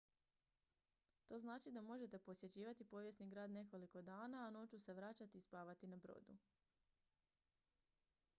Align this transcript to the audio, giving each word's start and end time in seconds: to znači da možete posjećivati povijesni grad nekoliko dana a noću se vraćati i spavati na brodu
to 1.27 1.37
znači 1.39 1.71
da 1.71 1.81
možete 1.81 2.19
posjećivati 2.19 2.83
povijesni 2.85 3.29
grad 3.29 3.51
nekoliko 3.51 4.01
dana 4.01 4.47
a 4.47 4.49
noću 4.49 4.79
se 4.79 4.93
vraćati 4.93 5.37
i 5.37 5.41
spavati 5.41 5.87
na 5.87 5.95
brodu 5.97 6.37